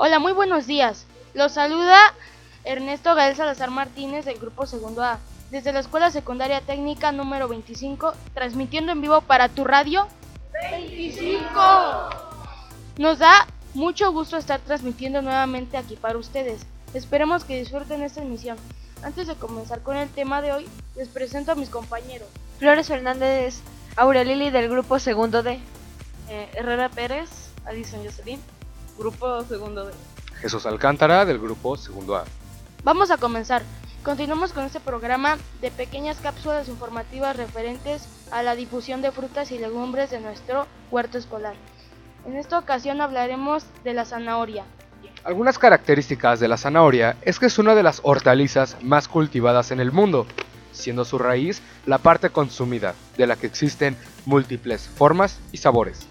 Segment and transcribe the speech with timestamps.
[0.00, 1.06] Hola, muy buenos días.
[1.34, 1.98] Los saluda
[2.62, 5.18] Ernesto Gael Salazar Martínez del Grupo Segundo A,
[5.50, 10.06] desde la Escuela Secundaria Técnica número 25, transmitiendo en vivo para tu radio
[10.70, 11.50] 25.
[12.98, 16.64] Nos da mucho gusto estar transmitiendo nuevamente aquí para ustedes.
[16.94, 18.56] Esperemos que disfruten esta emisión.
[19.02, 22.28] Antes de comenzar con el tema de hoy, les presento a mis compañeros.
[22.60, 23.62] Flores Fernández,
[23.96, 25.58] Aurelili del Grupo Segundo D.
[26.28, 27.28] Eh, Herrera Pérez,
[27.64, 28.40] Alison Jocelyn,
[28.98, 29.92] Grupo Segundo D.
[30.40, 32.24] Jesús Alcántara del Grupo Segundo A.
[32.82, 33.62] Vamos a comenzar.
[34.02, 39.58] Continuamos con este programa de pequeñas cápsulas informativas referentes a la difusión de frutas y
[39.58, 41.54] legumbres de nuestro huerto escolar.
[42.26, 44.64] En esta ocasión hablaremos de la zanahoria.
[45.22, 49.78] Algunas características de la zanahoria es que es una de las hortalizas más cultivadas en
[49.78, 50.26] el mundo,
[50.72, 56.08] siendo su raíz la parte consumida, de la que existen múltiples formas y sabores.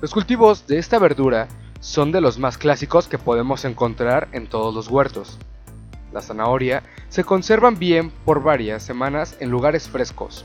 [0.00, 1.48] Los cultivos de esta verdura
[1.80, 5.38] son de los más clásicos que podemos encontrar en todos los huertos.
[6.12, 10.44] La zanahoria se conservan bien por varias semanas en lugares frescos.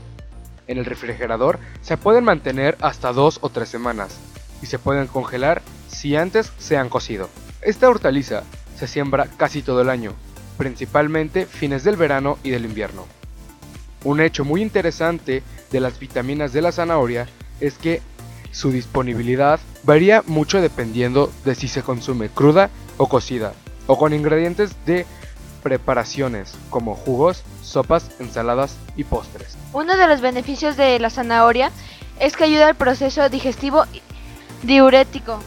[0.66, 4.18] En el refrigerador se pueden mantener hasta dos o tres semanas
[4.62, 7.28] y se pueden congelar si antes se han cocido.
[7.60, 8.44] Esta hortaliza
[8.76, 10.12] se siembra casi todo el año,
[10.58, 13.06] principalmente fines del verano y del invierno.
[14.04, 17.28] Un hecho muy interesante de las vitaminas de la zanahoria
[17.60, 18.02] es que
[18.52, 23.54] su disponibilidad varía mucho dependiendo de si se consume cruda o cocida,
[23.86, 25.06] o con ingredientes de
[25.62, 29.56] preparaciones como jugos, sopas, ensaladas y postres.
[29.72, 31.70] Uno de los beneficios de la zanahoria
[32.20, 33.84] es que ayuda al proceso digestivo
[34.62, 35.40] diurético.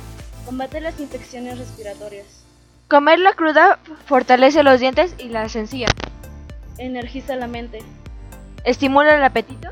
[0.45, 2.25] Combate las infecciones respiratorias.
[2.88, 5.92] Comerla cruda fortalece los dientes y las encías.
[6.78, 7.80] Energiza la mente.
[8.64, 9.69] Estimula el apetito.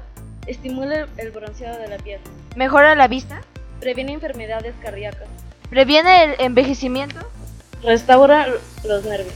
[0.47, 2.19] Estimula el bronceado de la piel.
[2.55, 3.41] Mejora la vista.
[3.79, 5.27] Previene enfermedades cardíacas.
[5.69, 7.19] Previene el envejecimiento.
[7.83, 8.47] Restaura
[8.83, 9.35] los nervios.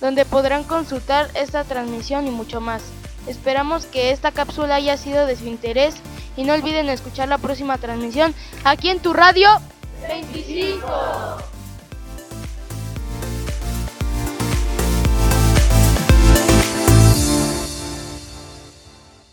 [0.00, 2.84] donde podrán consultar esta transmisión y mucho más.
[3.30, 5.94] Esperamos que esta cápsula haya sido de su interés
[6.36, 9.48] y no olviden escuchar la próxima transmisión aquí en tu radio
[10.08, 11.49] 25.